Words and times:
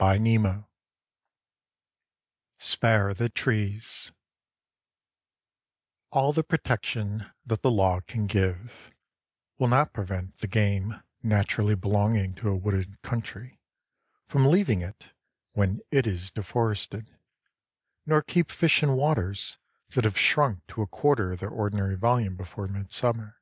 LVI 0.00 0.66
SPARE 2.58 3.14
THE 3.14 3.28
TREES 3.28 4.10
All 6.10 6.32
the 6.32 6.42
protection 6.42 7.26
that 7.44 7.62
the 7.62 7.70
law 7.70 8.00
can 8.00 8.26
give 8.26 8.90
will 9.58 9.68
not 9.68 9.92
prevent 9.92 10.38
the 10.38 10.48
game 10.48 11.00
naturally 11.22 11.76
belonging 11.76 12.34
to 12.34 12.48
a 12.48 12.56
wooded 12.56 13.00
country 13.02 13.60
from 14.24 14.46
leaving 14.46 14.80
it 14.80 15.12
when 15.52 15.78
it 15.92 16.04
is 16.04 16.32
deforested, 16.32 17.16
nor 18.04 18.22
keep 18.22 18.50
fish 18.50 18.82
in 18.82 18.96
waters 18.96 19.56
that 19.90 20.02
have 20.02 20.18
shrunk 20.18 20.66
to 20.66 20.82
a 20.82 20.88
quarter 20.88 21.30
of 21.34 21.38
their 21.38 21.48
ordinary 21.48 21.94
volume 21.94 22.34
before 22.34 22.66
midsummer. 22.66 23.40